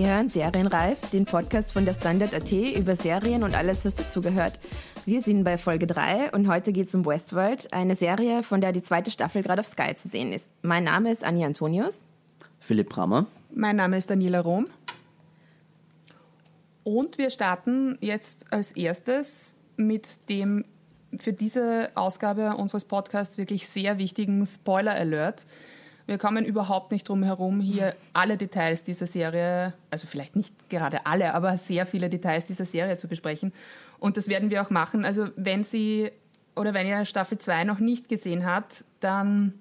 [0.00, 4.58] Sie hören Serienreif, den Podcast von der Standard.at über Serien und alles, was dazugehört.
[5.04, 8.72] Wir sind bei Folge 3 und heute geht es um Westworld, eine Serie, von der
[8.72, 10.48] die zweite Staffel gerade auf Sky zu sehen ist.
[10.62, 12.06] Mein Name ist Anja Antonius.
[12.60, 13.26] Philipp Brammer.
[13.54, 14.64] Mein Name ist Daniela Rom.
[16.82, 20.64] Und wir starten jetzt als erstes mit dem
[21.18, 25.44] für diese Ausgabe unseres Podcasts wirklich sehr wichtigen Spoiler Alert.
[26.10, 31.06] Wir kommen überhaupt nicht drum herum, hier alle Details dieser Serie, also vielleicht nicht gerade
[31.06, 33.52] alle, aber sehr viele Details dieser Serie zu besprechen.
[34.00, 35.04] Und das werden wir auch machen.
[35.04, 36.10] Also wenn Sie
[36.56, 39.54] oder wenn ihr Staffel 2 noch nicht gesehen habt, dann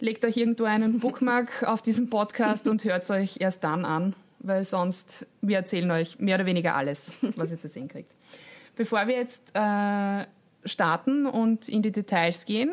[0.00, 4.16] legt euch irgendwo einen Bookmark auf diesen Podcast und hört es euch erst dann an,
[4.40, 8.12] weil sonst wir erzählen euch mehr oder weniger alles, was ihr zu sehen kriegt.
[8.74, 10.26] Bevor wir jetzt äh,
[10.64, 12.70] starten und in die Details gehen,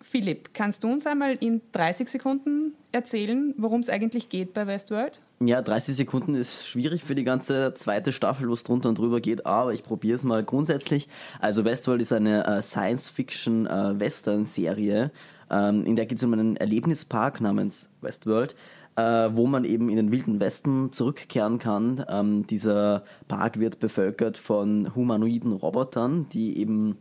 [0.00, 5.20] Philipp, kannst du uns einmal in 30 Sekunden erzählen, worum es eigentlich geht bei Westworld?
[5.40, 9.20] Ja, 30 Sekunden ist schwierig für die ganze zweite Staffel, wo es drunter und drüber
[9.20, 11.08] geht, aber ich probiere es mal grundsätzlich.
[11.40, 15.10] Also Westworld ist eine äh, Science-Fiction-Western-Serie, äh,
[15.50, 18.54] ähm, in der geht es um einen Erlebnispark namens Westworld,
[18.96, 22.04] äh, wo man eben in den wilden Westen zurückkehren kann.
[22.08, 26.98] Ähm, dieser Park wird bevölkert von humanoiden Robotern, die eben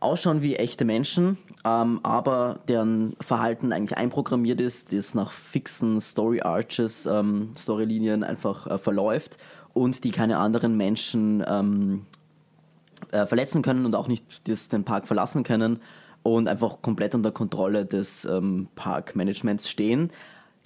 [0.00, 6.40] ausschauen wie echte Menschen, ähm, aber deren Verhalten eigentlich einprogrammiert ist, das nach fixen Story
[6.40, 9.38] Arches, ähm, Storylinien einfach äh, verläuft
[9.74, 12.06] und die keine anderen Menschen ähm,
[13.10, 15.80] äh, verletzen können und auch nicht das, den Park verlassen können
[16.22, 20.10] und einfach komplett unter Kontrolle des ähm, Parkmanagements stehen.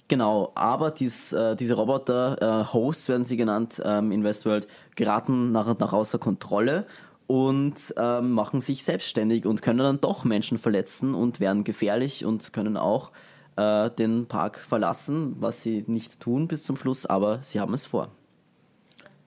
[0.09, 5.51] Genau, aber dies, äh, diese Roboter, äh, Hosts werden sie genannt ähm, in Westworld, geraten
[5.51, 6.85] nach und nach außer Kontrolle
[7.27, 12.53] und ähm, machen sich selbstständig und können dann doch Menschen verletzen und werden gefährlich und
[12.53, 13.11] können auch
[13.55, 17.85] äh, den Park verlassen, was sie nicht tun bis zum Schluss, aber sie haben es
[17.85, 18.11] vor.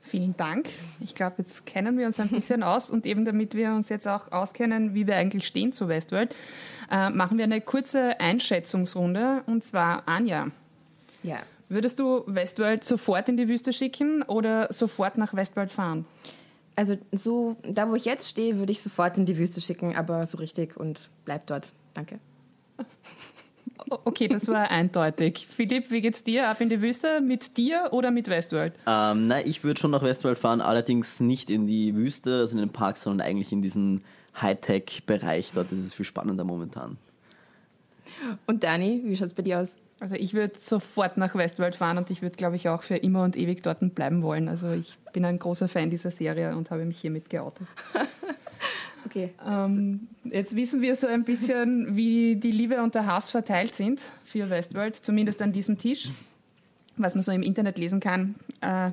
[0.07, 0.69] Vielen Dank.
[1.01, 4.07] Ich glaube, jetzt kennen wir uns ein bisschen aus und eben damit wir uns jetzt
[4.07, 6.35] auch auskennen, wie wir eigentlich stehen zu Westworld,
[6.93, 10.49] äh, machen wir eine kurze Einschätzungsrunde und zwar Anja.
[11.25, 11.39] Ja.
[11.69, 16.05] Würdest du Westworld sofort in die Wüste schicken oder sofort nach Westworld fahren?
[16.77, 20.27] Also so, da wo ich jetzt stehe, würde ich sofort in die Wüste schicken, aber
[20.27, 21.73] so richtig und bleib dort.
[21.95, 22.21] Danke.
[23.89, 25.47] Okay, das war eindeutig.
[25.49, 26.49] Philipp, wie geht's dir?
[26.49, 28.73] Ab in die Wüste mit dir oder mit Westworld?
[28.87, 32.59] Ähm, nein, ich würde schon nach Westworld fahren, allerdings nicht in die Wüste, also in
[32.59, 34.03] den Park, sondern eigentlich in diesen
[34.41, 35.53] Hightech-Bereich.
[35.55, 36.97] Dort ist es viel spannender momentan.
[38.47, 39.77] Und Dani, wie schaut's bei dir aus?
[39.99, 43.23] Also ich würde sofort nach Westworld fahren und ich würde, glaube ich, auch für immer
[43.23, 44.49] und ewig dort bleiben wollen.
[44.49, 47.67] Also ich bin ein großer Fan dieser Serie und habe mich hiermit geoutet.
[49.07, 49.33] okay.
[49.47, 54.03] Ähm, jetzt wissen wir so ein bisschen, wie die Liebe und der Hass verteilt sind
[54.25, 56.11] für Westworld, zumindest an diesem Tisch.
[56.99, 58.91] Was man so im Internet lesen kann, äh,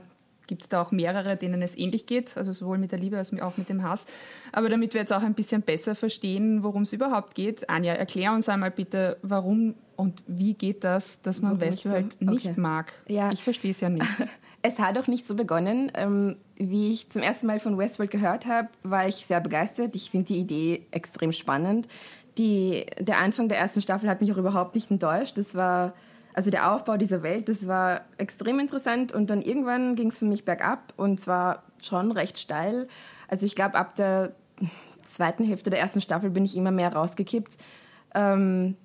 [0.47, 3.33] gibt es da auch mehrere, denen es ähnlich geht, also sowohl mit der Liebe als
[3.41, 4.07] auch mit dem Hass.
[4.51, 8.33] Aber damit wir jetzt auch ein bisschen besser verstehen, worum es überhaupt geht, Anja, erklär
[8.33, 12.31] uns einmal bitte, warum und wie geht das, dass man Westworld so?
[12.31, 12.59] nicht okay.
[12.59, 12.93] mag?
[13.07, 13.31] Ja.
[13.31, 14.07] Ich verstehe es ja nicht.
[14.65, 15.91] Es hat auch nicht so begonnen.
[15.93, 19.93] Ähm, wie ich zum ersten Mal von Westworld gehört habe, war ich sehr begeistert.
[19.93, 21.89] Ich finde die Idee extrem spannend.
[22.37, 25.37] Die, der Anfang der ersten Staffel hat mich auch überhaupt nicht enttäuscht.
[25.37, 25.93] Das war
[26.33, 30.25] also der Aufbau dieser Welt, das war extrem interessant und dann irgendwann ging es für
[30.25, 32.87] mich bergab und zwar schon recht steil.
[33.27, 34.33] Also ich glaube, ab der
[35.03, 37.53] zweiten Hälfte der ersten Staffel bin ich immer mehr rausgekippt.
[38.15, 38.75] Ähm,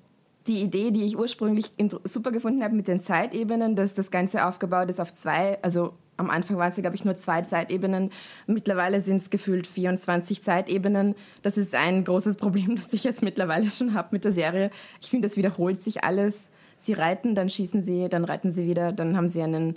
[0.46, 1.72] die Idee, die ich ursprünglich
[2.04, 6.30] super gefunden habe mit den Zeitebenen, dass das Ganze aufgebaut ist auf zwei, also am
[6.30, 8.10] Anfang waren es, glaube ich, nur zwei Zeitebenen.
[8.46, 11.14] Mittlerweile sind es gefühlt 24 Zeitebenen.
[11.42, 14.70] Das ist ein großes Problem, das ich jetzt mittlerweile schon habe mit der Serie.
[15.00, 16.50] Ich finde, das wiederholt sich alles
[16.82, 19.76] sie reiten, dann schießen sie, dann reiten sie wieder, dann haben sie einen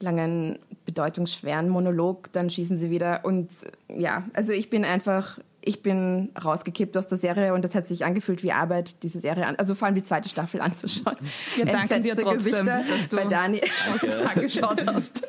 [0.00, 3.24] langen, bedeutungsschweren Monolog, dann schießen sie wieder.
[3.24, 3.50] Und
[3.88, 8.04] ja, also ich bin einfach, ich bin rausgekippt aus der Serie und das hat sich
[8.04, 11.16] angefühlt wie Arbeit, diese Serie an, also vor allem die zweite Staffel anzuschauen.
[11.56, 13.60] Wir danken dir trotzdem, Gesichter dass du bei Dani.
[13.92, 15.26] uns das angeschaut hast.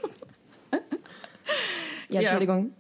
[2.10, 2.72] ja, Entschuldigung.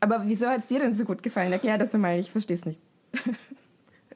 [0.00, 1.52] Aber wieso hat es dir denn so gut gefallen?
[1.52, 2.80] Erklär das einmal, ich verstehe es nicht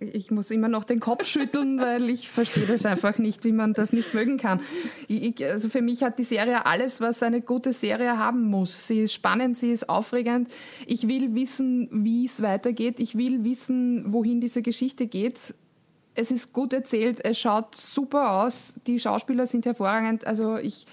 [0.00, 3.74] ich muss immer noch den Kopf schütteln, weil ich verstehe das einfach nicht, wie man
[3.74, 4.60] das nicht mögen kann.
[5.08, 8.86] Ich, also für mich hat die Serie alles, was eine gute Serie haben muss.
[8.86, 10.50] Sie ist spannend, sie ist aufregend.
[10.86, 12.98] Ich will wissen, wie es weitergeht.
[12.98, 15.54] Ich will wissen, wohin diese Geschichte geht.
[16.14, 20.26] Es ist gut erzählt, es schaut super aus, die Schauspieler sind hervorragend.
[20.26, 20.86] Also ich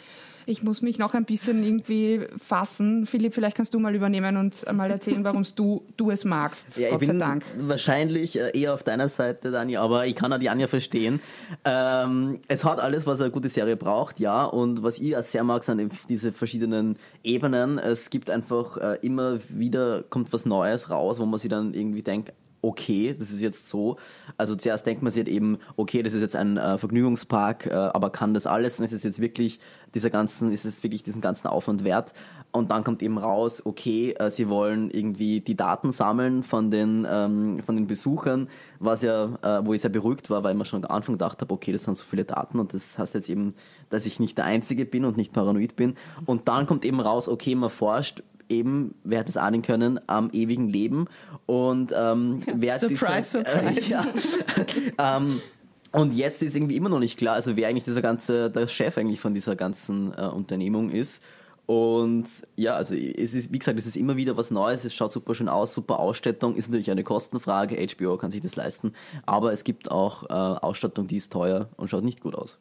[0.50, 3.06] Ich muss mich noch ein bisschen irgendwie fassen.
[3.06, 6.78] Philipp, vielleicht kannst du mal übernehmen und mal erzählen, warum du, du es magst.
[6.78, 7.44] Ja, Gott ich bin Dank.
[7.60, 11.20] wahrscheinlich äh, eher auf deiner Seite, Dani, aber ich kann auch die Anja verstehen.
[11.66, 14.46] Ähm, es hat alles, was eine gute Serie braucht, ja.
[14.46, 16.96] Und was ich auch sehr mag, sind diese verschiedenen
[17.26, 17.78] Ebenen.
[17.78, 22.04] Es gibt einfach äh, immer wieder, kommt was Neues raus, wo man sich dann irgendwie
[22.04, 22.32] denkt,
[22.62, 23.98] okay, das ist jetzt so.
[24.38, 27.74] Also zuerst denkt man sich halt eben, okay, das ist jetzt ein äh, Vergnügungspark, äh,
[27.74, 28.80] aber kann das alles?
[28.80, 29.60] Und ist es jetzt wirklich
[29.94, 32.14] dieser ganzen, ist es wirklich diesen ganzen Aufwand wert?
[32.52, 37.06] Und dann kommt eben raus, okay, äh, sie wollen irgendwie die Daten sammeln von den,
[37.10, 38.50] ähm, von den Besuchern,
[38.80, 41.42] was ja, äh, wo ich sehr beruhigt war, weil ich mir schon am Anfang gedacht
[41.42, 43.54] habe, okay, das sind so viele Daten und das heißt jetzt eben,
[43.90, 45.96] dass ich nicht der Einzige bin und nicht paranoid bin.
[46.26, 50.30] Und dann kommt eben raus, okay, man forscht, eben, wer hätte es ahnen können, am
[50.32, 51.08] ewigen Leben.
[51.46, 53.80] Und ähm, wer surprise, diese, surprise.
[53.80, 55.42] Äh, ja, ähm,
[55.92, 58.98] und jetzt ist irgendwie immer noch nicht klar, also wer eigentlich dieser ganze, der Chef
[58.98, 61.24] eigentlich von dieser ganzen äh, Unternehmung ist.
[61.66, 65.12] Und ja, also es ist, wie gesagt, es ist immer wieder was Neues, es schaut
[65.12, 68.94] super schön aus, super Ausstattung, ist natürlich eine Kostenfrage, HBO kann sich das leisten,
[69.26, 72.58] aber es gibt auch äh, Ausstattung, die ist teuer und schaut nicht gut aus.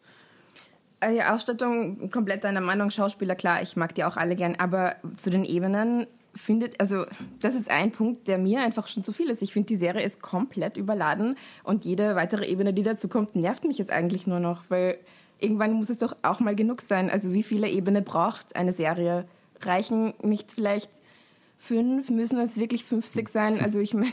[1.07, 5.31] Äh, Ausstattung, komplett deiner Meinung, Schauspieler, klar, ich mag die auch alle gern, aber zu
[5.31, 7.07] den Ebenen findet, also
[7.41, 9.41] das ist ein Punkt, der mir einfach schon zu viel ist.
[9.41, 13.65] Ich finde, die Serie ist komplett überladen und jede weitere Ebene, die dazu kommt, nervt
[13.65, 14.99] mich jetzt eigentlich nur noch, weil
[15.39, 17.09] irgendwann muss es doch auch mal genug sein.
[17.09, 19.25] Also wie viele Ebenen braucht eine Serie?
[19.61, 20.91] Reichen nicht vielleicht
[21.57, 22.11] fünf?
[22.11, 23.61] Müssen es wirklich 50 sein?
[23.61, 24.13] Also ich meine,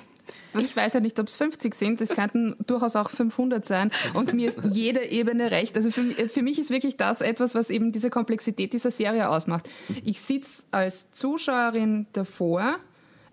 [0.57, 4.33] ich weiß ja nicht, ob es 50 sind, es könnten durchaus auch 500 sein und
[4.33, 5.75] mir ist jede Ebene recht.
[5.75, 9.69] Also für, für mich ist wirklich das etwas, was eben diese Komplexität dieser Serie ausmacht.
[10.03, 12.77] Ich sitze als Zuschauerin davor.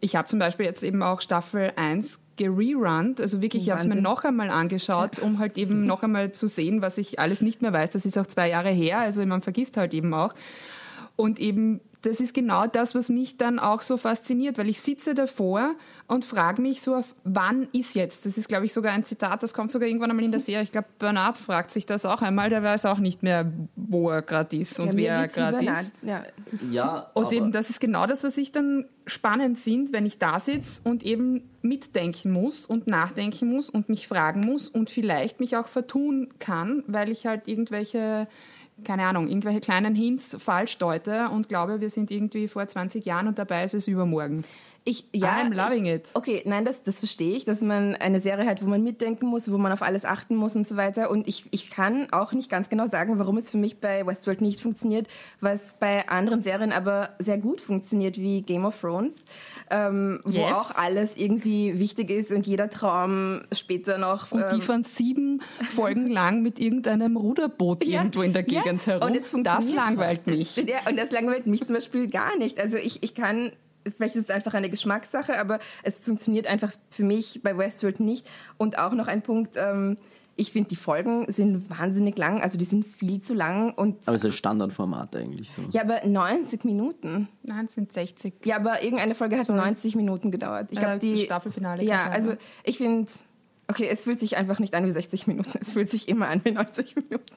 [0.00, 3.86] Ich habe zum Beispiel jetzt eben auch Staffel 1 gererunnt, also wirklich, ich habe es
[3.86, 7.60] mir noch einmal angeschaut, um halt eben noch einmal zu sehen, was ich alles nicht
[7.60, 7.90] mehr weiß.
[7.90, 10.34] Das ist auch zwei Jahre her, also man vergisst halt eben auch.
[11.16, 15.14] Und eben das ist genau das, was mich dann auch so fasziniert, weil ich sitze
[15.14, 15.74] davor
[16.06, 18.24] und frage mich so auf, wann ist jetzt?
[18.24, 20.62] Das ist, glaube ich, sogar ein Zitat, das kommt sogar irgendwann einmal in der Serie.
[20.62, 24.22] Ich glaube, Bernard fragt sich das auch einmal, der weiß auch nicht mehr, wo er
[24.22, 25.94] gerade ist und ja, wer er gerade ist.
[26.02, 26.24] Ja,
[26.70, 30.38] ja und eben, das ist genau das, was ich dann spannend finde, wenn ich da
[30.38, 35.56] sitze und eben mitdenken muss und nachdenken muss und mich fragen muss und vielleicht mich
[35.56, 38.28] auch vertun kann, weil ich halt irgendwelche
[38.84, 43.28] keine Ahnung, irgendwelche kleinen Hints falsch deute und glaube, wir sind irgendwie vor 20 Jahren
[43.28, 44.44] und dabei ist es übermorgen.
[44.84, 46.10] Ich, ja, I'm loving ich, it.
[46.14, 49.52] Okay, nein, das, das verstehe ich, dass man eine Serie hat, wo man mitdenken muss,
[49.52, 51.10] wo man auf alles achten muss und so weiter.
[51.10, 54.40] Und ich, ich kann auch nicht ganz genau sagen, warum es für mich bei Westworld
[54.40, 55.06] nicht funktioniert,
[55.40, 59.14] was bei anderen Serien aber sehr gut funktioniert, wie Game of Thrones,
[59.70, 60.36] ähm, yes.
[60.36, 64.32] wo auch alles irgendwie wichtig ist und jeder Traum später noch.
[64.32, 68.86] Und ähm, die von sieben Folgen lang mit irgendeinem Ruderboot ja, irgendwo in der Gegend
[68.86, 69.10] ja, herum.
[69.10, 70.56] Und es das langweilt mich.
[70.70, 72.60] Ja, und das langweilt mich zum Beispiel gar nicht.
[72.60, 73.50] Also ich, ich kann
[73.96, 78.28] vielleicht ist es einfach eine Geschmackssache, aber es funktioniert einfach für mich bei Westworld nicht.
[78.58, 79.96] Und auch noch ein Punkt, ähm,
[80.36, 83.74] ich finde, die Folgen sind wahnsinnig lang, also die sind viel zu lang.
[83.74, 85.62] Und aber es ist ein Standardformat eigentlich so.
[85.70, 87.28] Ja, aber 90 Minuten.
[87.42, 88.46] Nein, es sind 60.
[88.46, 89.52] Ja, aber irgendeine Folge hat so.
[89.52, 90.68] 90 Minuten gedauert.
[90.70, 91.84] Ich glaube, äh, die Staffelfinale.
[91.84, 92.34] Ja, also
[92.64, 93.12] ich finde,
[93.68, 95.50] okay, es fühlt sich einfach nicht an wie 60 Minuten.
[95.60, 97.36] Es fühlt sich immer an wie 90 Minuten.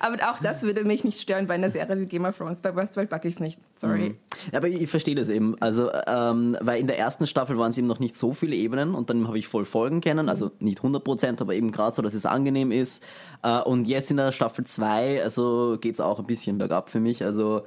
[0.00, 2.60] Aber auch das würde mich nicht stören bei einer Serie wie Game of Thrones.
[2.60, 3.60] Bei Westworld packe ich es nicht.
[3.76, 4.10] Sorry.
[4.10, 4.16] Mhm.
[4.52, 5.60] Ja, aber ich verstehe das eben.
[5.60, 8.94] Also, ähm, weil in der ersten Staffel waren es eben noch nicht so viele Ebenen
[8.94, 10.28] und dann habe ich voll Folgen kennen.
[10.28, 13.02] Also nicht 100 Prozent, aber eben gerade so, dass es angenehm ist.
[13.42, 17.00] Äh, und jetzt in der Staffel 2, also geht es auch ein bisschen bergab für
[17.00, 17.24] mich.
[17.24, 17.62] Also,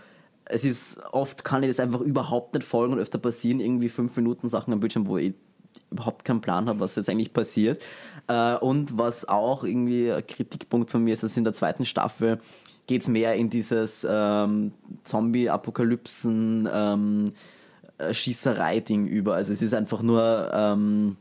[0.46, 4.16] es ist oft kann ich das einfach überhaupt nicht folgen und öfter passieren irgendwie fünf
[4.16, 5.36] Minuten Sachen am Bildschirm, wo ich
[5.92, 7.84] überhaupt keinen Plan habe, was jetzt eigentlich passiert.
[8.30, 12.40] Äh, und was auch irgendwie ein Kritikpunkt von mir ist, dass in der zweiten Staffel
[12.88, 14.72] geht es mehr in dieses ähm,
[15.04, 17.34] Zombie-Apokalypsen ähm,
[17.98, 18.14] äh,
[19.08, 19.36] über.
[19.36, 21.18] Also es ist einfach nur ähm,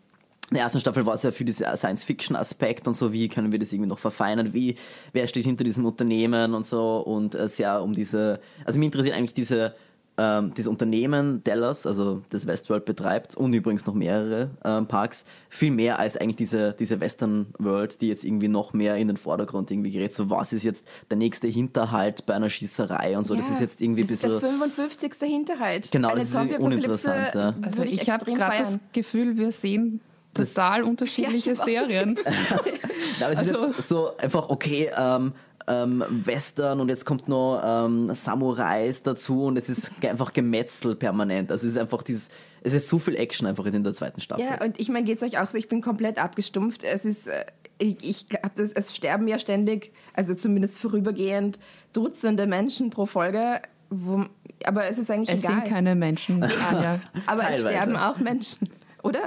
[0.50, 3.58] in der ersten Staffel war es ja für diesen Science-Fiction-Aspekt und so, wie können wir
[3.58, 4.76] das irgendwie noch verfeinern, wie,
[5.12, 9.16] wer steht hinter diesem Unternehmen und so und äh, sehr um diese, also mich interessiert
[9.16, 9.74] eigentlich diese
[10.18, 15.70] ähm, das Unternehmen Dallas, also das Westworld betreibt und übrigens noch mehrere ähm, Parks, viel
[15.70, 19.70] mehr als eigentlich diese, diese Western World, die jetzt irgendwie noch mehr in den Vordergrund
[19.70, 20.12] irgendwie gerät.
[20.12, 23.34] So, was ist jetzt der nächste Hinterhalt bei einer Schießerei und so.
[23.34, 24.30] Ja, das ist jetzt irgendwie ein bisschen.
[24.30, 25.12] Das ist der 55.
[25.20, 25.90] Hinterhalt.
[25.92, 27.34] Genau, Eine das ist uninteressant.
[27.34, 27.54] Ja.
[27.62, 30.00] Also ich, ich habe gerade das Gefühl, wir sehen
[30.34, 32.18] total unterschiedliche ja, Serien.
[33.20, 35.32] Nein, es also, ist so einfach, okay, ähm,
[35.68, 41.50] ähm, Western und jetzt kommt noch ähm, Samurais dazu und es ist einfach Gemetzel permanent.
[41.50, 42.28] Also es ist einfach dieses,
[42.62, 44.44] es ist so viel Action einfach in der zweiten Staffel.
[44.44, 46.82] Ja, und ich meine, geht's euch auch so, ich bin komplett abgestumpft.
[46.82, 47.44] Es ist, äh,
[47.78, 51.58] ich, ich glaube, es sterben ja ständig, also zumindest vorübergehend,
[51.92, 53.62] Dutzende Menschen pro Folge.
[53.90, 54.26] Wo,
[54.64, 55.62] aber es ist eigentlich es egal.
[55.62, 56.42] sind keine Menschen.
[56.42, 57.00] Anja.
[57.26, 57.68] aber es Teilweise.
[57.68, 58.68] sterben auch Menschen,
[59.02, 59.20] oder?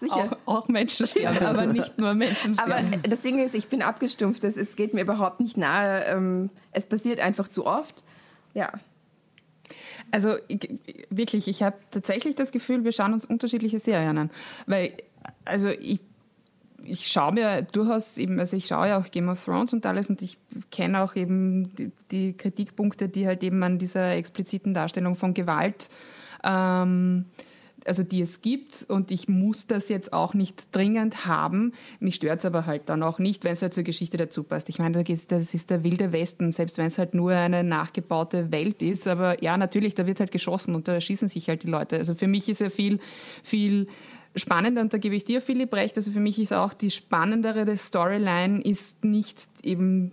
[0.00, 0.38] Sicher.
[0.44, 3.02] Auch, auch Menschen sterben, aber nicht nur Menschen Aber sterben.
[3.08, 4.44] das Ding ist, ich bin abgestumpft.
[4.44, 6.04] Es, es geht mir überhaupt nicht nahe.
[6.04, 8.02] Ähm, es passiert einfach zu oft.
[8.54, 8.72] Ja.
[10.10, 10.70] Also ich,
[11.10, 14.30] wirklich, ich habe tatsächlich das Gefühl, wir schauen uns unterschiedliche Serien an.
[14.66, 14.92] Weil,
[15.44, 16.00] also ich,
[16.84, 20.08] ich schaue mir durchaus eben, also ich schaue ja auch Game of Thrones und alles
[20.08, 20.38] und ich
[20.70, 25.88] kenne auch eben die, die Kritikpunkte, die halt eben an dieser expliziten Darstellung von Gewalt
[26.44, 27.24] ähm,
[27.86, 31.72] also die es gibt und ich muss das jetzt auch nicht dringend haben.
[32.00, 34.68] Mich stört es aber halt dann auch nicht, wenn es halt zur Geschichte dazu passt.
[34.68, 38.82] Ich meine, das ist der wilde Westen, selbst wenn es halt nur eine nachgebaute Welt
[38.82, 39.06] ist.
[39.06, 41.96] Aber ja, natürlich, da wird halt geschossen und da schießen sich halt die Leute.
[41.96, 42.98] Also für mich ist ja viel,
[43.42, 43.88] viel
[44.34, 45.96] spannender und da gebe ich dir, Philipp, recht.
[45.96, 50.12] Also für mich ist auch die spannendere Storyline ist nicht eben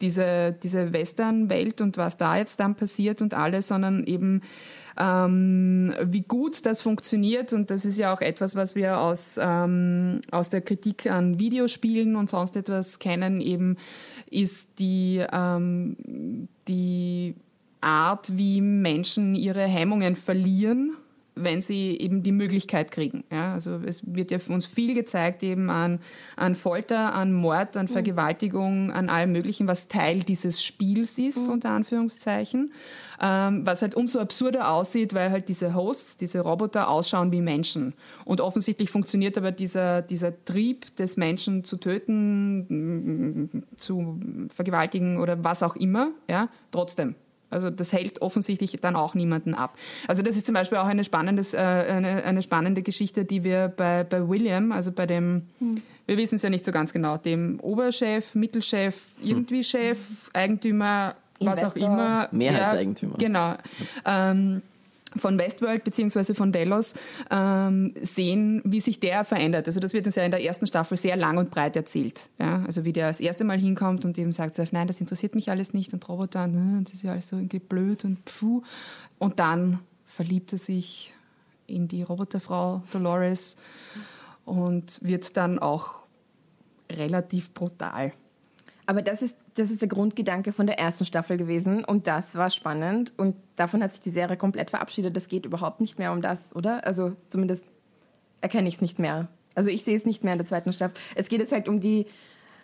[0.00, 4.42] diese, diese Western-Welt und was da jetzt dann passiert und alles, sondern eben
[4.98, 7.52] ähm, wie gut das funktioniert.
[7.52, 12.16] Und das ist ja auch etwas, was wir aus, ähm, aus der Kritik an Videospielen
[12.16, 13.76] und sonst etwas kennen, eben
[14.30, 17.34] ist die, ähm, die
[17.80, 20.96] Art, wie Menschen ihre Hemmungen verlieren
[21.36, 23.24] wenn sie eben die Möglichkeit kriegen.
[23.30, 26.00] Ja, also es wird ja für uns viel gezeigt eben an,
[26.34, 31.70] an Folter, an Mord, an Vergewaltigung, an allem Möglichen, was Teil dieses Spiels ist, unter
[31.70, 32.72] Anführungszeichen.
[33.20, 37.94] Ähm, was halt umso absurder aussieht, weil halt diese Hosts, diese Roboter ausschauen wie Menschen.
[38.24, 44.20] Und offensichtlich funktioniert aber dieser, dieser Trieb des Menschen zu töten, zu
[44.54, 47.14] vergewaltigen oder was auch immer, ja, trotzdem.
[47.50, 49.76] Also das hält offensichtlich dann auch niemanden ab.
[50.08, 53.68] Also das ist zum Beispiel auch eine, spannendes, äh, eine, eine spannende Geschichte, die wir
[53.68, 55.42] bei, bei William, also bei dem,
[56.06, 59.98] wir wissen es ja nicht so ganz genau, dem Oberchef, Mittelchef, irgendwie Chef,
[60.32, 61.88] Eigentümer, was auch Investor.
[61.88, 62.28] immer.
[62.32, 63.16] Mehrheitseigentümer.
[63.20, 63.54] Ja, genau.
[64.04, 64.62] Ähm,
[65.18, 66.94] von Westworld beziehungsweise von Delos
[67.30, 69.66] ähm, sehen, wie sich der verändert.
[69.66, 72.28] Also das wird uns ja in der ersten Staffel sehr lang und breit erzählt.
[72.38, 72.62] Ja?
[72.66, 75.50] Also wie der das erste Mal hinkommt und eben sagt so, nein, das interessiert mich
[75.50, 78.62] alles nicht und Roboter, ne, das ist ja alles so irgendwie blöd und pfuh.
[79.18, 81.14] Und dann verliebt er sich
[81.66, 83.56] in die Roboterfrau Dolores
[84.44, 86.00] und wird dann auch
[86.90, 88.12] relativ brutal.
[88.86, 92.50] Aber das ist, das ist der Grundgedanke von der ersten Staffel gewesen und das war
[92.50, 95.16] spannend und davon hat sich die Serie komplett verabschiedet.
[95.16, 96.86] Das geht überhaupt nicht mehr um das, oder?
[96.86, 97.64] Also zumindest
[98.42, 99.28] erkenne ich es nicht mehr.
[99.54, 100.94] Also ich sehe es nicht mehr in der zweiten Staffel.
[101.14, 102.06] Es geht jetzt halt um die,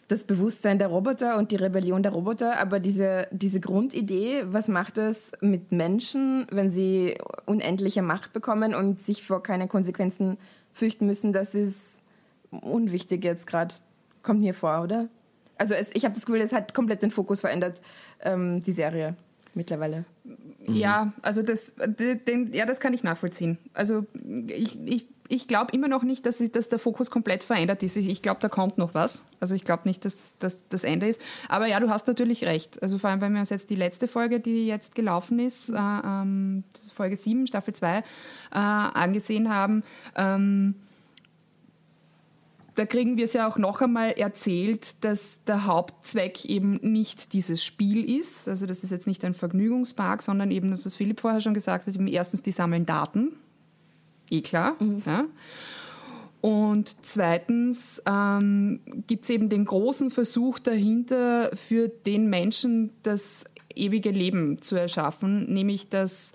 [0.09, 4.99] das Bewusstsein der Roboter und die Rebellion der Roboter, aber diese, diese Grundidee, was macht
[4.99, 10.37] es mit Menschen, wenn sie unendliche Macht bekommen und sich vor keine Konsequenzen
[10.75, 12.03] fürchten müssen, das ist
[12.51, 13.75] unwichtig jetzt gerade.
[14.23, 15.09] Kommt mir vor, oder?
[15.63, 17.81] Also es, ich habe das Gefühl, es hat komplett den Fokus verändert,
[18.21, 19.15] ähm, die Serie
[19.55, 20.05] mittlerweile.
[20.67, 23.59] Ja, also das, den, ja, das kann ich nachvollziehen.
[23.73, 24.05] Also
[24.49, 27.97] ich, ich, ich glaube immer noch nicht, dass, ich, dass der Fokus komplett verändert ist.
[27.97, 29.25] Ich, ich glaube, da kommt noch was.
[29.39, 31.23] Also ich glaube nicht, dass das das Ende ist.
[31.49, 32.83] Aber ja, du hast natürlich recht.
[32.83, 35.77] Also vor allem, wenn wir uns jetzt die letzte Folge, die jetzt gelaufen ist, äh,
[35.77, 38.03] ähm, Folge 7, Staffel 2, äh,
[38.51, 39.85] angesehen haben,
[40.17, 40.75] ähm,
[42.75, 47.63] da kriegen wir es ja auch noch einmal erzählt, dass der Hauptzweck eben nicht dieses
[47.65, 48.49] Spiel ist.
[48.49, 51.87] Also das ist jetzt nicht ein Vergnügungspark, sondern eben das, was Philipp vorher schon gesagt
[51.87, 53.33] hat, eben erstens, die sammeln Daten.
[54.31, 54.77] Eh klar.
[55.05, 55.27] Ja.
[56.41, 64.11] Und zweitens ähm, gibt es eben den großen Versuch dahinter, für den Menschen das ewige
[64.11, 66.33] Leben zu erschaffen, nämlich das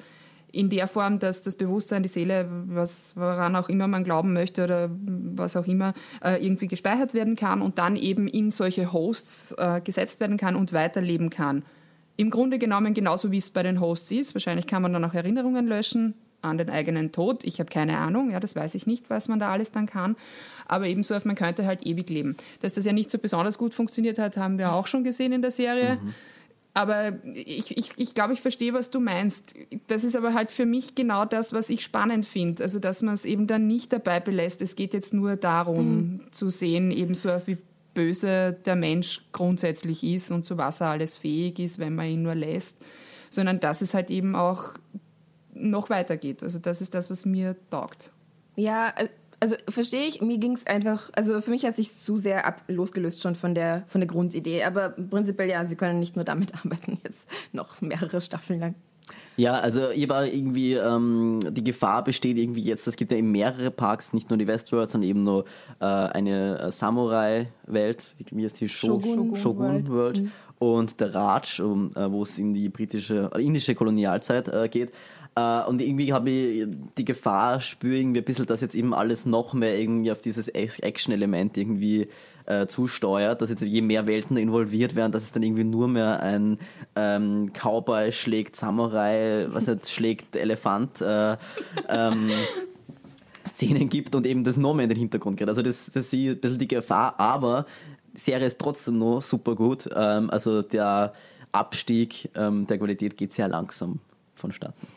[0.58, 4.64] in der Form, dass das Bewusstsein, die Seele, was, woran auch immer man glauben möchte
[4.64, 4.90] oder
[5.36, 9.82] was auch immer, äh, irgendwie gespeichert werden kann und dann eben in solche Hosts äh,
[9.84, 11.64] gesetzt werden kann und weiterleben kann.
[12.16, 14.34] Im Grunde genommen genauso wie es bei den Hosts ist.
[14.34, 17.44] Wahrscheinlich kann man dann auch Erinnerungen löschen an den eigenen Tod.
[17.44, 20.16] Ich habe keine Ahnung, ja, das weiß ich nicht, was man da alles dann kann.
[20.66, 22.36] Aber ebenso, man könnte halt ewig leben.
[22.62, 25.44] Dass das ja nicht so besonders gut funktioniert hat, haben wir auch schon gesehen in
[25.44, 26.00] der Serie.
[26.78, 29.56] Aber ich, ich, ich glaube, ich verstehe, was du meinst.
[29.88, 32.62] Das ist aber halt für mich genau das, was ich spannend finde.
[32.62, 34.62] Also, dass man es eben dann nicht dabei belässt.
[34.62, 37.58] Es geht jetzt nur darum, zu sehen, eben so wie
[37.96, 42.22] böse der Mensch grundsätzlich ist und zu was er alles fähig ist, wenn man ihn
[42.22, 42.80] nur lässt.
[43.32, 44.74] Sondern dass es halt eben auch
[45.56, 46.44] noch weitergeht.
[46.44, 48.12] Also, das ist das, was mir taugt.
[48.56, 48.94] Ja,
[49.40, 52.64] also verstehe ich, mir ging es einfach, also für mich hat sich zu sehr ab,
[52.68, 56.54] losgelöst schon von der, von der Grundidee, aber prinzipiell ja, sie können nicht nur damit
[56.66, 58.76] arbeiten, jetzt noch mehrere Staffeln lang.
[59.38, 63.32] Ja, also ich war irgendwie, ähm, die Gefahr besteht irgendwie jetzt, es gibt ja eben
[63.32, 65.46] mehrere Parks, nicht nur die Westworld, sondern eben nur
[65.80, 68.68] äh, eine äh, Samurai-Welt, wie, heißt die?
[68.68, 69.90] Sho- Shogun Shogun World.
[69.90, 70.22] World.
[70.60, 74.92] Und der Raj, um, äh, wo es in die britische, äh, indische Kolonialzeit äh, geht.
[75.38, 76.68] Äh, und irgendwie habe ich
[76.98, 80.48] die Gefahr, spüre irgendwie ein bisschen, dass jetzt eben alles noch mehr irgendwie auf dieses
[80.48, 82.08] Action-Element irgendwie
[82.48, 86.22] äh, zusteuert, dass jetzt je mehr Welten involviert werden, dass es dann irgendwie nur mehr
[86.22, 86.58] ein
[86.96, 91.38] ähm, Cowboy schlägt Samurai, was nicht, schlägt Elefant äh,
[91.88, 92.32] ähm,
[93.46, 95.50] Szenen gibt und eben das noch mehr in den Hintergrund geht.
[95.50, 97.68] Also das, das ist ein bisschen die Gefahr, aber
[98.12, 99.88] die Serie ist trotzdem noch super gut.
[99.96, 101.14] Ähm, also der
[101.52, 104.00] Abstieg ähm, der Qualität geht sehr langsam
[104.34, 104.97] vonstatten.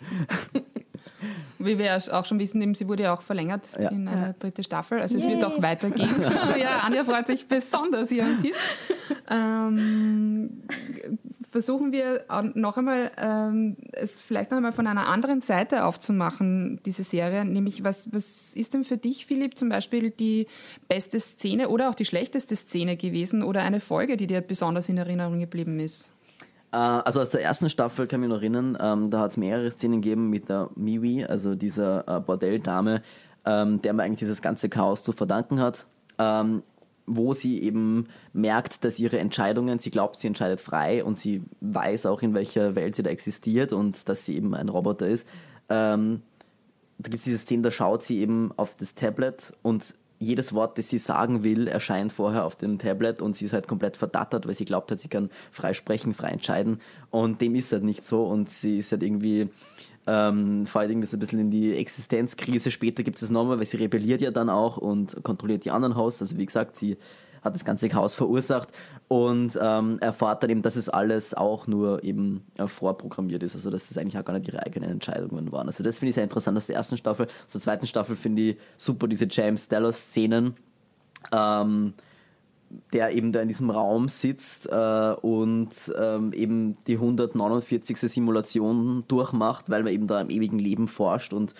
[1.58, 3.90] Wie wir auch schon wissen, eben, sie wurde ja auch verlängert Ja.
[3.90, 4.32] in eine Ja.
[4.38, 4.98] dritte Staffel.
[5.00, 5.44] Also es wird Yay.
[5.44, 6.08] auch weitergehen.
[6.58, 8.56] ja, Anja freut sich besonders hier am Tisch.
[9.28, 10.62] Ähm,
[11.50, 17.02] versuchen wir noch einmal, ähm, es vielleicht noch einmal von einer anderen Seite aufzumachen, diese
[17.02, 17.44] Serie.
[17.44, 20.46] Nämlich, was, was ist denn für dich, Philipp, zum Beispiel die
[20.88, 24.96] beste Szene oder auch die schlechteste Szene gewesen oder eine Folge, die dir besonders in
[24.96, 26.12] Erinnerung geblieben ist?
[26.72, 29.36] Äh, also aus der ersten Staffel kann ich mich noch erinnern, ähm, da hat es
[29.36, 33.02] mehrere Szenen gegeben mit der Miwi, also dieser äh, Bordelldame,
[33.44, 35.86] ähm, der mir eigentlich dieses ganze Chaos zu verdanken hat.
[36.18, 36.62] Ähm,
[37.12, 42.06] wo sie eben merkt, dass ihre Entscheidungen, sie glaubt, sie entscheidet frei und sie weiß
[42.06, 45.26] auch, in welcher Welt sie da existiert und dass sie eben ein Roboter ist.
[45.68, 46.22] Ähm,
[46.98, 50.76] da gibt es diese Szene, da schaut sie eben auf das Tablet und jedes Wort,
[50.76, 54.46] das sie sagen will, erscheint vorher auf dem Tablet und sie ist halt komplett verdattert,
[54.46, 58.04] weil sie glaubt halt, sie kann frei sprechen, frei entscheiden und dem ist halt nicht
[58.04, 59.48] so und sie ist halt irgendwie
[60.06, 62.70] ähm, vor allem so ein bisschen in die Existenzkrise.
[62.70, 65.96] Später gibt es es nochmal, weil sie rebelliert ja dann auch und kontrolliert die anderen
[65.96, 66.22] Hosts.
[66.22, 66.98] Also wie gesagt, sie
[67.42, 68.68] hat das ganze Chaos verursacht
[69.08, 73.54] und ähm, erfahrt dann eben, dass es alles auch nur eben äh, vorprogrammiert ist.
[73.54, 75.66] Also dass das eigentlich auch gar nicht ihre eigenen Entscheidungen waren.
[75.66, 77.26] Also das finde ich sehr interessant aus der ersten Staffel.
[77.46, 80.54] Aus der zweiten Staffel finde ich super diese James Dallas-Szenen.
[81.32, 81.94] Ähm,
[82.92, 87.96] der eben da in diesem Raum sitzt äh, und ähm, eben die 149.
[87.98, 91.54] Simulation durchmacht, weil man eben da im ewigen Leben forscht und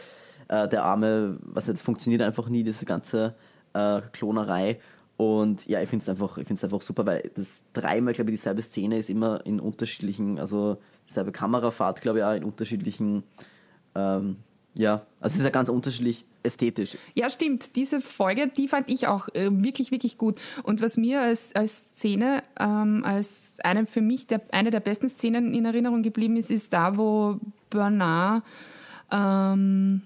[0.48, 3.34] äh, der Arme, was jetzt funktioniert einfach nie, diese ganze
[3.72, 4.78] äh, Klonerei.
[5.20, 8.96] Und ja, ich finde es einfach, einfach super, weil das dreimal, glaube ich, dieselbe Szene
[8.96, 13.22] ist immer in unterschiedlichen, also dieselbe Kamerafahrt, glaube ich, auch in unterschiedlichen,
[13.94, 14.36] ähm,
[14.72, 16.96] ja, also es ist ja ganz unterschiedlich ästhetisch.
[17.12, 17.76] Ja, stimmt.
[17.76, 20.40] Diese Folge, die fand ich auch äh, wirklich, wirklich gut.
[20.62, 25.10] Und was mir als, als Szene, ähm, als eine für mich der, eine der besten
[25.10, 28.42] Szenen in Erinnerung geblieben ist, ist da, wo Bernard,
[29.12, 30.00] ähm,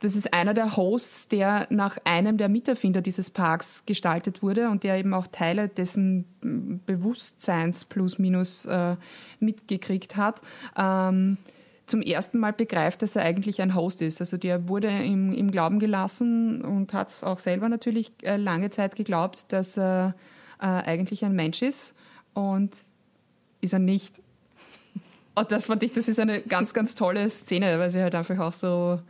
[0.00, 4.84] das ist einer der Hosts, der nach einem der Miterfinder dieses Parks gestaltet wurde und
[4.84, 8.96] der eben auch Teile dessen mm, Bewusstseins plus minus äh,
[9.40, 10.40] mitgekriegt hat.
[10.76, 11.38] Ähm,
[11.86, 14.20] zum ersten Mal begreift, dass er eigentlich ein Host ist.
[14.20, 18.70] Also der wurde im, im Glauben gelassen und hat es auch selber natürlich äh, lange
[18.70, 20.14] Zeit geglaubt, dass er
[20.60, 21.94] äh, eigentlich ein Mensch ist
[22.34, 22.70] und
[23.60, 24.20] ist er nicht.
[25.34, 28.38] Und das fand ich, das ist eine ganz, ganz tolle Szene, weil sie halt einfach
[28.38, 29.00] auch so,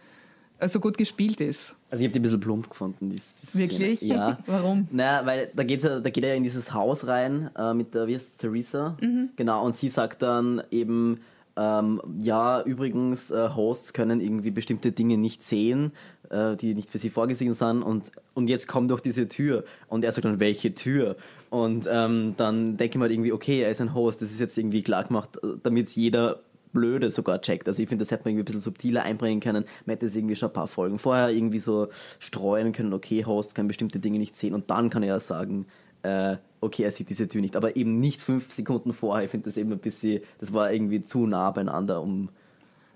[0.66, 1.76] so gut gespielt ist.
[1.90, 3.10] Also ich habe die ein bisschen plump gefunden.
[3.10, 3.16] Die,
[3.52, 3.98] die Wirklich?
[3.98, 4.14] Szene.
[4.14, 4.38] Ja.
[4.46, 4.88] Warum?
[4.90, 7.94] Naja, weil da, geht's ja, da geht er ja in dieses Haus rein äh, mit
[7.94, 8.96] der, wie heißt Theresa?
[9.00, 9.30] Mhm.
[9.36, 11.20] Genau, und sie sagt dann eben,
[11.56, 15.92] ähm, ja, übrigens, äh, Hosts können irgendwie bestimmte Dinge nicht sehen,
[16.30, 19.64] äh, die nicht für sie vorgesehen sind und, und jetzt komm durch diese Tür.
[19.88, 21.16] Und er sagt dann, welche Tür?
[21.50, 24.38] Und ähm, dann denke ich mir halt irgendwie, okay, er ist ein Host, das ist
[24.38, 25.30] jetzt irgendwie klar gemacht,
[25.62, 26.40] damit jeder
[26.78, 27.66] Blöde sogar checkt.
[27.66, 29.64] Also ich finde, das hätte man irgendwie ein bisschen subtiler einbringen können.
[29.84, 31.88] Man hätte es irgendwie schon ein paar Folgen vorher irgendwie so
[32.20, 35.66] streuen können, okay, Host kann bestimmte Dinge nicht sehen und dann kann er ja sagen,
[36.02, 37.56] äh, okay, er sieht diese Tür nicht.
[37.56, 39.24] Aber eben nicht fünf Sekunden vorher.
[39.24, 42.28] Ich finde das eben ein bisschen, das war irgendwie zu nah beieinander, um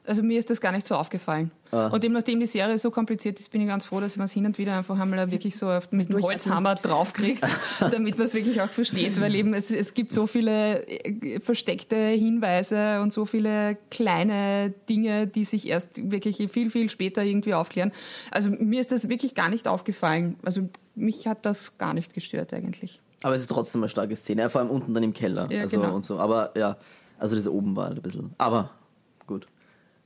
[0.04, 1.52] Also mir ist das gar nicht so aufgefallen.
[1.70, 1.86] Ah.
[1.86, 4.32] Und eben nachdem die Serie so kompliziert ist, bin ich ganz froh, dass man es
[4.32, 7.42] hin und wieder einfach einmal wirklich so mit dem Holzhammer draufkriegt,
[7.80, 9.20] damit man es wirklich auch versteht.
[9.20, 15.28] Weil eben es, es gibt so viele äh, versteckte Hinweise und so viele kleine Dinge,
[15.28, 17.92] die sich erst wirklich viel, viel später irgendwie aufklären.
[18.30, 20.36] Also mir ist das wirklich gar nicht aufgefallen.
[20.44, 23.00] Also mich hat das gar nicht gestört eigentlich.
[23.22, 25.48] Aber es ist trotzdem eine starke Szene, vor allem unten dann im Keller.
[25.50, 25.94] Ja, also genau.
[25.94, 26.18] und so.
[26.18, 26.76] Aber ja,
[27.18, 28.34] also das oben war halt ein bisschen.
[28.38, 28.70] Aber.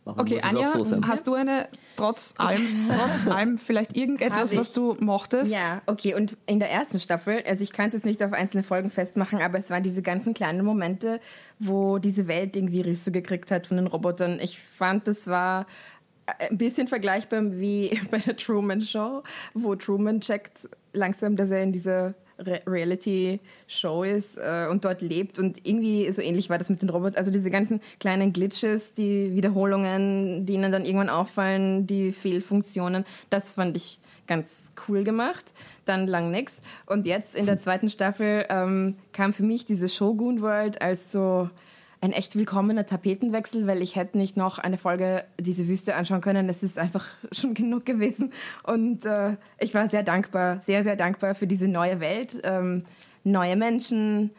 [0.06, 1.08] Manchmal Okay, muss es Anja, auch so sein.
[1.08, 5.52] hast du eine, trotz allem, trotz allem vielleicht irgendetwas, was du mochtest?
[5.52, 6.14] Ja, okay.
[6.14, 9.42] Und in der ersten Staffel, also ich kann es jetzt nicht auf einzelne Folgen festmachen,
[9.42, 11.20] aber es waren diese ganzen kleinen Momente,
[11.58, 14.38] wo diese Welt irgendwie Risse gekriegt hat von den Robotern.
[14.40, 15.66] Ich fand, das war
[16.38, 19.22] ein bisschen vergleichbar wie bei der Truman Show,
[19.54, 25.38] wo Truman checkt langsam, dass er in dieser Re Reality-Show ist äh, und dort lebt.
[25.38, 27.18] Und irgendwie so ähnlich war das mit den Robotern.
[27.18, 33.55] Also diese ganzen kleinen Glitches, die Wiederholungen, die ihnen dann irgendwann auffallen, die Fehlfunktionen, das
[33.55, 35.44] fand ich ganz cool gemacht.
[35.85, 36.61] Dann lang nix.
[36.87, 41.49] Und jetzt in der zweiten Staffel ähm, kam für mich diese Shogun World als so
[42.00, 46.48] ein echt willkommener Tapetenwechsel, weil ich hätte nicht noch eine Folge diese Wüste anschauen können.
[46.48, 48.32] Es ist einfach schon genug gewesen.
[48.62, 52.85] Und äh, ich war sehr dankbar, sehr, sehr dankbar für diese neue Welt, ähm,
[53.24, 54.30] neue Menschen,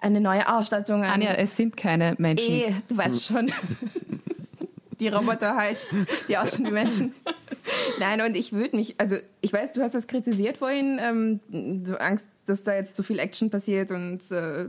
[0.00, 1.02] eine neue Ausstattung.
[1.02, 2.50] Anja, es sind keine Menschen.
[2.50, 3.52] Eh, du weißt schon.
[5.00, 5.78] die Roboter halt,
[6.28, 7.14] die aussehen wie Menschen.
[7.98, 11.96] Nein, und ich würde mich, also ich weiß, du hast das kritisiert vorhin, ähm, so
[11.96, 14.66] Angst, dass da jetzt zu viel Action passiert und äh,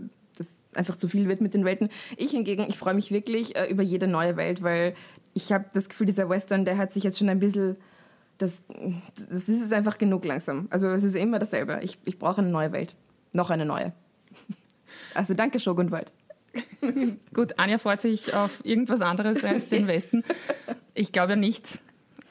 [0.77, 1.89] einfach zu viel wird mit den Welten.
[2.17, 4.93] Ich hingegen, ich freue mich wirklich äh, über jede neue Welt, weil
[5.33, 7.77] ich habe das Gefühl, dieser Western, der hat sich jetzt schon ein bisschen,
[8.37, 8.63] das,
[9.29, 10.67] das ist es einfach genug langsam.
[10.69, 11.79] Also es ist immer dasselbe.
[11.81, 12.95] Ich, ich brauche eine neue Welt.
[13.33, 13.93] Noch eine neue.
[15.13, 16.11] Also danke, Shogun Wald.
[17.33, 20.23] Gut, Anja freut sich auf irgendwas anderes als den Westen.
[20.93, 21.79] Ich glaube ja nicht.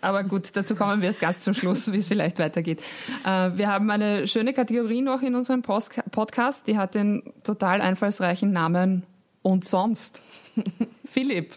[0.05, 2.81] Aber gut, dazu kommen wir erst ganz zum Schluss, wie es vielleicht weitergeht.
[3.25, 7.81] Äh, wir haben eine schöne Kategorie noch in unserem Post Podcast, die hat den total
[7.81, 9.05] einfallsreichen Namen
[9.43, 10.23] Und sonst.
[11.07, 11.57] Philipp,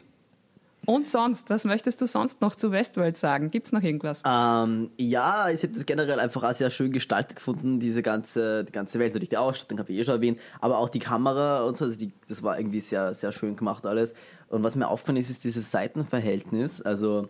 [0.89, 3.51] und sonst, was möchtest du sonst noch zu Westworld sagen?
[3.51, 4.23] Gibt es noch irgendwas?
[4.25, 8.71] Ähm, ja, ich habe das generell einfach auch sehr schön gestaltet gefunden, diese ganze, die
[8.71, 9.11] ganze Welt.
[9.11, 11.97] Natürlich die Ausstattung, habe ich eh schon erwähnt, aber auch die Kamera und so, also
[11.97, 14.13] die, das war irgendwie sehr, sehr schön gemacht alles.
[14.47, 16.81] Und was mir aufgefallen ist, ist dieses Seitenverhältnis.
[16.81, 17.27] Also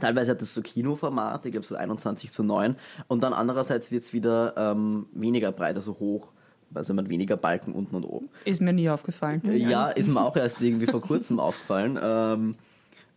[0.00, 2.76] Teilweise hat es so Kinoformat, ich glaube so 21 zu 9.
[3.08, 6.28] Und dann andererseits wird es wieder ähm, weniger breit, also hoch.
[6.72, 8.28] Also man weniger Balken unten und oben.
[8.44, 9.42] Ist mir nie aufgefallen.
[9.54, 11.98] Ja, ist mir auch erst irgendwie vor kurzem aufgefallen.
[12.02, 12.56] Ähm,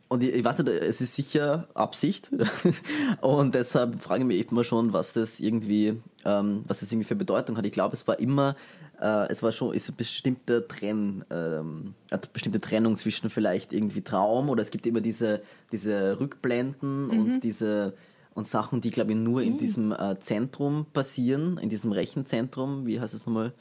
[0.09, 2.31] und ich, ich, weiß nicht, es ist sicher Absicht.
[3.21, 7.15] und deshalb frage ich mich immer schon, was das irgendwie, ähm, was das irgendwie für
[7.15, 7.65] Bedeutung hat.
[7.65, 8.55] Ich glaube, es war immer
[8.99, 14.01] äh, es war schon, ist eine bestimmte Trenn, ähm, eine bestimmte Trennung zwischen vielleicht irgendwie
[14.01, 15.41] Traum oder es gibt immer diese,
[15.71, 17.09] diese Rückblenden mhm.
[17.11, 17.93] und diese
[18.33, 19.57] und Sachen, die glaube ich nur in mhm.
[19.57, 22.85] diesem äh, Zentrum passieren, in diesem Rechenzentrum.
[22.85, 23.53] Wie heißt es nochmal?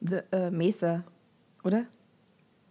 [0.00, 1.04] The uh, Mesa,
[1.64, 1.86] oder?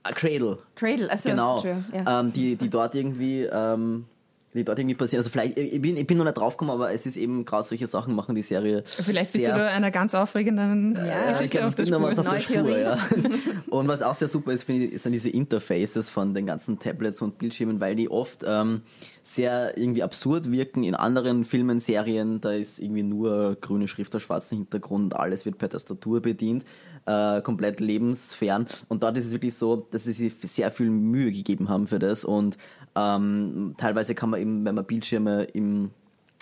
[0.03, 0.59] A Cradle.
[0.75, 1.59] Cradle, also genau.
[1.59, 2.19] True, ja.
[2.19, 4.05] ähm, die, die dort irgendwie ähm,
[4.53, 5.19] die dort irgendwie passieren.
[5.19, 7.85] Also vielleicht, ich bin, ich bin noch nicht draufgekommen, aber es ist eben gerade solche
[7.85, 8.83] Sachen machen die Serie.
[8.85, 12.01] Vielleicht bist du da einer ganz aufregenden ja, Geschichte auf der Spur.
[12.01, 12.97] Was auf der Spur ja.
[13.69, 17.21] Und was auch sehr super ist, finde ich, sind diese Interfaces von den ganzen Tablets
[17.21, 18.81] und Bildschirmen, weil die oft ähm,
[19.23, 20.83] sehr irgendwie absurd wirken.
[20.83, 25.59] In anderen Filmen, Serien, da ist irgendwie nur grüne Schrift auf schwarzem Hintergrund, alles wird
[25.59, 26.63] per Tastatur bedient,
[27.09, 28.67] äh, komplett lebensfern.
[28.87, 31.97] Und dort ist es wirklich so, dass sie sich sehr viel Mühe gegeben haben für
[31.97, 32.57] das und
[32.95, 35.89] ähm, teilweise kann man eben, wenn man Bildschirme im,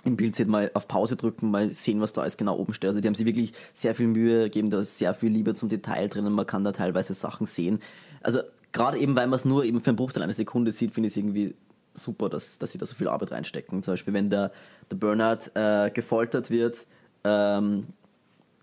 [0.04, 2.90] im Bild sieht, mal auf Pause drücken, mal sehen, was da ist, genau oben steht.
[2.90, 5.70] Also die haben sich wirklich sehr viel Mühe gegeben, da ist sehr viel Liebe zum
[5.70, 7.80] Detail drinnen, man kann da teilweise Sachen sehen.
[8.22, 8.40] Also
[8.74, 11.14] gerade eben, weil man es nur eben für einen Bruchteil einer Sekunde sieht, finde ich
[11.14, 11.56] es irgendwie
[11.94, 13.84] super, dass, dass sie da so viel Arbeit reinstecken.
[13.84, 14.52] Zum Beispiel, wenn der,
[14.92, 16.86] der Bernard äh, gefoltert wird,
[17.24, 17.88] ähm,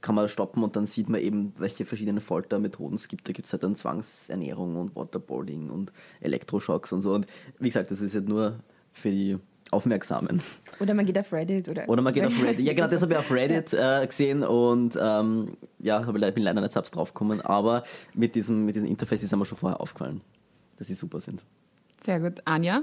[0.05, 3.27] kann man stoppen und dann sieht man eben, welche verschiedenen Foltermethoden es gibt.
[3.27, 7.15] Da gibt es halt dann Zwangsernährung und Waterboarding und Elektroschocks und so.
[7.15, 7.27] Und
[7.59, 8.61] wie gesagt, das ist halt nur
[8.93, 9.39] für die
[9.71, 10.43] Aufmerksamen.
[10.79, 11.71] Oder man geht auf Reddit.
[11.71, 12.67] Oder, oder man geht auf Reddit.
[12.67, 16.61] Ja, genau, das habe ich auf Reddit äh, gesehen und ähm, ja, ich bin leider
[16.61, 20.21] nicht selbst draufgekommen, aber mit diesem, mit diesem Interface ist mir schon vorher aufgefallen,
[20.77, 21.43] dass sie super sind.
[22.03, 22.43] Sehr gut.
[22.45, 22.83] Anja?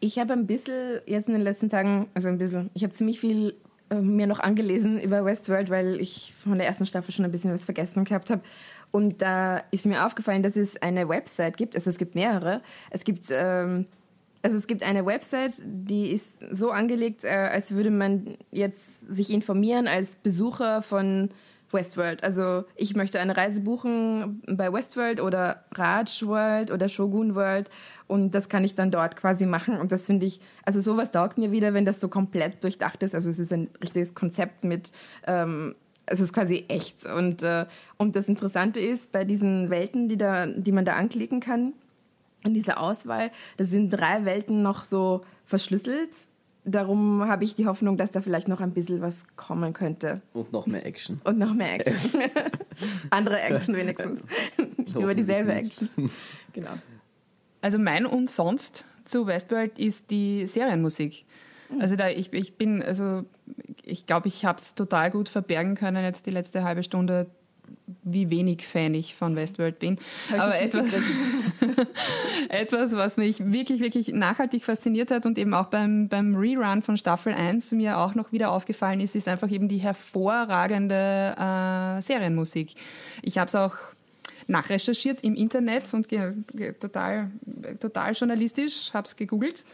[0.00, 3.20] Ich habe ein bisschen jetzt in den letzten Tagen, also ein bisschen, ich habe ziemlich
[3.20, 3.54] viel
[3.94, 7.64] mir noch angelesen über Westworld, weil ich von der ersten Staffel schon ein bisschen was
[7.64, 8.42] vergessen gehabt habe.
[8.90, 12.60] Und da ist mir aufgefallen, dass es eine Website gibt, also es gibt mehrere.
[12.90, 13.86] Es gibt, ähm,
[14.42, 19.30] also es gibt eine Website, die ist so angelegt, äh, als würde man jetzt sich
[19.30, 21.30] informieren als Besucher von
[21.72, 22.22] Westworld.
[22.22, 27.70] Also ich möchte eine Reise buchen bei Westworld oder Raj World oder Shogun World
[28.06, 31.38] und das kann ich dann dort quasi machen und das finde ich, also sowas taugt
[31.38, 33.14] mir wieder, wenn das so komplett durchdacht ist.
[33.14, 34.92] Also es ist ein richtiges Konzept mit,
[35.26, 35.74] ähm,
[36.06, 40.46] es ist quasi echt und, äh, und das Interessante ist bei diesen Welten, die, da,
[40.46, 41.72] die man da anklicken kann,
[42.44, 46.10] in dieser Auswahl, da sind drei Welten noch so verschlüsselt
[46.64, 50.20] darum habe ich die Hoffnung, dass da vielleicht noch ein bisschen was kommen könnte.
[50.32, 51.20] Und noch mehr Action.
[51.24, 52.22] Und noch mehr Action.
[53.10, 54.20] Andere Action wenigstens.
[54.76, 55.88] Nicht immer dieselbe Action.
[56.54, 56.72] Genau.
[57.62, 61.24] Also mein und sonst zu Westworld ist die Serienmusik.
[61.70, 61.80] Mhm.
[61.80, 63.24] Also da ich, ich bin, also
[63.82, 67.30] ich glaube, ich habe es total gut verbergen können jetzt die letzte halbe Stunde
[68.04, 69.98] wie wenig Fan ich von Westworld bin.
[70.32, 70.98] Aber etwas,
[72.48, 76.96] etwas, was mich wirklich, wirklich nachhaltig fasziniert hat und eben auch beim, beim Rerun von
[76.96, 82.74] Staffel 1 mir auch noch wieder aufgefallen ist, ist einfach eben die hervorragende äh, Serienmusik.
[83.22, 83.74] Ich habe es auch
[84.46, 86.08] nachrecherchiert im Internet und
[86.80, 87.30] total,
[87.80, 89.64] total journalistisch, habe es gegoogelt.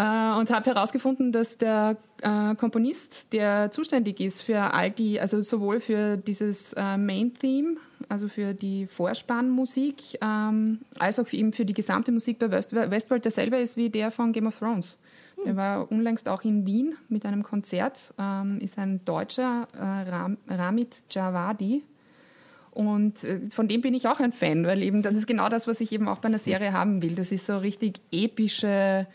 [0.00, 5.42] Äh, und habe herausgefunden, dass der äh, Komponist, der zuständig ist für all die, also
[5.42, 7.76] sowohl für dieses äh, Main-Theme,
[8.08, 12.74] also für die Vorspannmusik, ähm, als auch für, eben für die gesamte Musik bei West
[12.74, 14.98] Westworld derselbe ist wie der von Game of Thrones.
[15.36, 15.46] Hm.
[15.46, 20.38] Er war unlängst auch in Wien mit einem Konzert, ähm, ist ein Deutscher, äh, Ram
[20.48, 21.84] Ramit Javadi,
[22.70, 25.66] und äh, von dem bin ich auch ein Fan, weil eben das ist genau das,
[25.66, 27.14] was ich eben auch bei einer Serie haben will.
[27.14, 29.06] Das ist so richtig epische,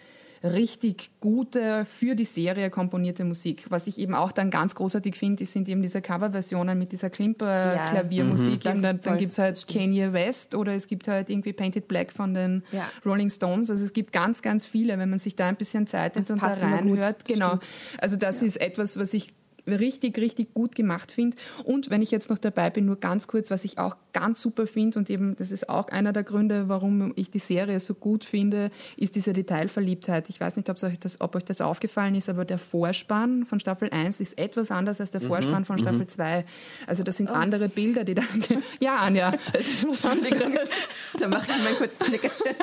[0.43, 3.65] richtig gute, für die Serie komponierte Musik.
[3.69, 8.63] Was ich eben auch dann ganz großartig finde, sind eben diese Coverversionen mit dieser Klimper-Klaviermusik.
[8.63, 8.75] Ja.
[8.75, 8.81] Mhm.
[8.81, 9.67] Dann, dann gibt es halt.
[9.67, 12.89] Kanye West oder es gibt halt irgendwie Painted Black von den ja.
[13.05, 13.69] Rolling Stones.
[13.69, 16.41] Also es gibt ganz, ganz viele, wenn man sich da ein bisschen Zeit nimmt und
[16.41, 17.25] da reinhört.
[17.25, 17.47] Genau.
[17.47, 17.67] Stimmt.
[17.99, 18.47] Also das ja.
[18.47, 19.33] ist etwas, was ich
[19.67, 21.37] richtig, richtig gut gemacht finde.
[21.63, 24.67] Und wenn ich jetzt noch dabei bin, nur ganz kurz, was ich auch ganz super
[24.67, 28.25] finde und eben, das ist auch einer der Gründe, warum ich die Serie so gut
[28.25, 30.29] finde, ist diese Detailverliebtheit.
[30.29, 33.59] Ich weiß nicht, ob euch das, ob euch das aufgefallen ist, aber der Vorspann von
[33.59, 36.09] Staffel 1 ist etwas anders als der mhm, Vorspann von Staffel mhm.
[36.09, 36.45] 2.
[36.87, 37.33] Also das sind oh.
[37.33, 38.23] andere Bilder, die da...
[38.79, 40.69] ja, Anja, es ist was anderes.
[41.19, 42.55] da mache ich mal kurz ein Nickerchen.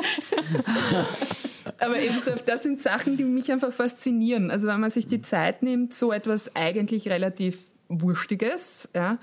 [1.79, 4.51] Aber eben so, das sind Sachen, die mich einfach faszinieren.
[4.51, 7.59] Also wenn man sich die Zeit nimmt, so etwas eigentlich relativ
[7.89, 9.19] Wurstiges, ja,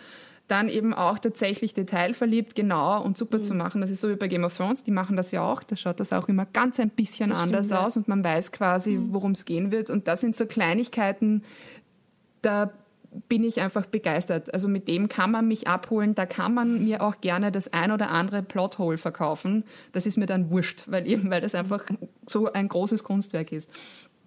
[0.47, 3.43] dann eben auch tatsächlich detailverliebt, genau und super mhm.
[3.43, 3.81] zu machen.
[3.81, 5.63] Das ist so wie bei Game of Thrones, die machen das ja auch.
[5.63, 8.51] Da schaut das auch immer ganz ein bisschen das anders stimmt, aus und man weiß
[8.51, 9.13] quasi, mhm.
[9.13, 9.89] worum es gehen wird.
[9.89, 11.43] Und das sind so Kleinigkeiten,
[12.41, 12.71] da
[13.27, 14.53] bin ich einfach begeistert.
[14.53, 16.15] Also mit dem kann man mich abholen.
[16.15, 19.63] Da kann man mir auch gerne das ein oder andere Plothole verkaufen.
[19.93, 21.85] Das ist mir dann wurscht, weil eben, weil das einfach
[22.27, 23.69] so ein großes Kunstwerk ist.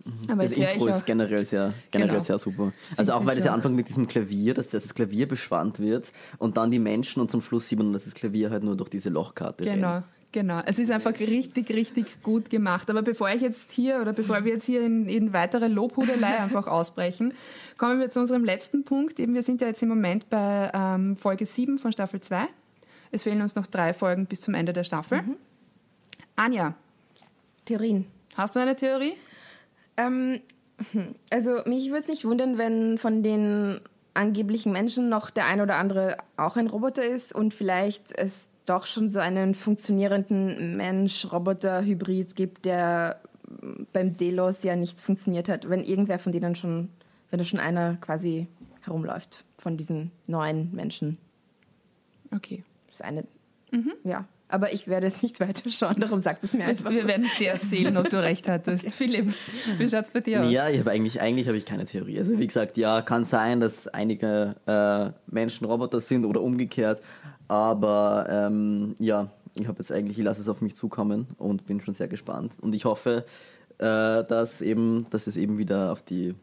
[0.04, 0.30] Mhm.
[0.30, 2.24] Aber das Intro ist generell sehr, generell genau.
[2.24, 2.72] sehr super.
[2.96, 6.56] Also auch weil es ja anfängt mit diesem Klavier, dass das Klavier beschwandt wird und
[6.56, 9.10] dann die Menschen und zum Schluss sieht man, dass das Klavier halt nur durch diese
[9.10, 10.04] Lochkarte Genau, rennt.
[10.32, 12.88] Genau, es ist einfach richtig, richtig gut gemacht.
[12.88, 16.66] Aber bevor ich jetzt hier oder bevor wir jetzt hier in, in weitere Lobhudelei einfach
[16.66, 17.34] ausbrechen,
[17.76, 19.20] kommen wir zu unserem letzten Punkt.
[19.20, 22.48] Eben, wir sind ja jetzt im Moment bei ähm, Folge 7 von Staffel 2.
[23.10, 25.20] Es fehlen uns noch drei Folgen bis zum Ende der Staffel.
[25.20, 25.36] Mhm.
[26.34, 26.74] Anja.
[27.66, 28.06] Theorien.
[28.34, 29.14] Hast du eine Theorie?
[29.98, 30.40] Ähm,
[31.30, 33.80] also mich würde es nicht wundern, wenn von den
[34.14, 38.86] angeblichen Menschen noch der ein oder andere auch ein Roboter ist und vielleicht es doch
[38.86, 43.20] schon so einen funktionierenden Mensch-Roboter-Hybrid gibt, der
[43.92, 46.88] beim Delos ja nicht funktioniert hat, wenn irgendwer von denen schon,
[47.30, 48.46] wenn da schon einer quasi
[48.80, 51.18] herumläuft von diesen neuen Menschen.
[52.34, 52.64] Okay.
[52.86, 53.24] Das ist eine,
[53.70, 53.92] mhm.
[54.04, 54.26] ja.
[54.48, 56.90] Aber ich werde es nicht weiter schauen, darum sagt es mir einfach.
[56.90, 58.84] Wir werden es dir erzählen, ob du recht hattest.
[58.92, 58.94] Okay.
[58.94, 59.34] Philipp,
[59.78, 60.52] wie schaut es bei dir aus?
[60.52, 62.18] Ja, ich habe eigentlich, eigentlich habe ich keine Theorie.
[62.18, 67.00] Also wie gesagt, ja, kann sein, dass einige äh, Menschen Roboter sind oder umgekehrt.
[67.52, 71.82] Aber ähm, ja, ich habe jetzt eigentlich, ich lasse es auf mich zukommen und bin
[71.82, 72.54] schon sehr gespannt.
[72.62, 73.26] Und ich hoffe,
[73.76, 73.84] äh,
[74.24, 76.34] dass eben, dass es eben wieder auf die,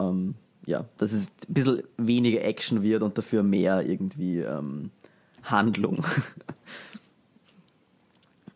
[0.00, 0.34] ähm,
[0.66, 4.90] ja, dass es ein bisschen weniger Action wird und dafür mehr irgendwie ähm,
[5.44, 6.04] Handlung.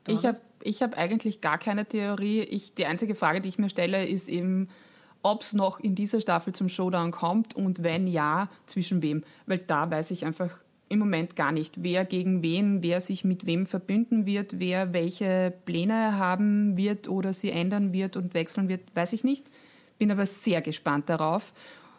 [0.06, 2.42] Ich habe ich hab eigentlich gar keine Theorie.
[2.42, 4.68] Ich, die einzige Frage, die ich mir stelle, ist eben,
[5.22, 9.24] ob es noch in dieser Staffel zum Showdown kommt und wenn ja, zwischen wem.
[9.46, 10.60] Weil da weiß ich einfach
[10.94, 15.52] im Moment gar nicht, wer gegen wen, wer sich mit wem verbünden wird, wer welche
[15.66, 19.50] Pläne haben wird oder sie ändern wird und wechseln wird, weiß ich nicht.
[19.98, 21.52] Bin aber sehr gespannt darauf.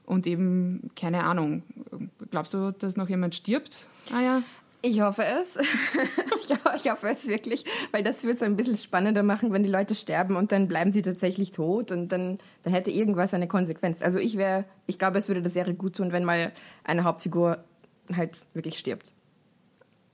[0.06, 1.64] Und eben, keine Ahnung,
[2.30, 3.90] glaubst du, dass noch jemand stirbt?
[4.14, 4.44] Ah ja.
[4.82, 5.58] Ich hoffe es.
[6.76, 9.96] ich hoffe es wirklich, weil das wird es ein bisschen spannender machen, wenn die Leute
[9.96, 14.04] sterben und dann bleiben sie tatsächlich tot und dann, dann hätte irgendwas eine Konsequenz.
[14.04, 16.52] Also ich wäre, ich glaube, es würde der Serie gut tun, wenn mal
[16.84, 17.64] eine Hauptfigur
[18.14, 19.12] halt wirklich stirbt.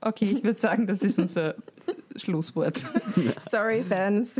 [0.00, 1.54] Okay, ich würde sagen, das ist unser
[2.16, 2.84] Schlusswort.
[3.50, 4.30] Sorry, Fans.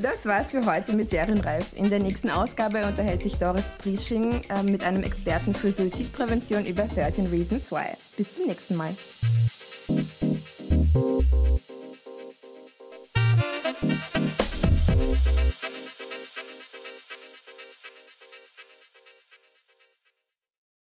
[0.00, 1.72] Das war's für heute mit Serienreif.
[1.74, 6.84] In der nächsten Ausgabe unterhält sich Doris Briesching äh, mit einem Experten für Suizidprävention über
[6.84, 7.96] 13 Reasons Why.
[8.16, 8.94] Bis zum nächsten Mal.